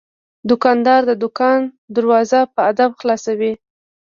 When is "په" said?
2.53-2.59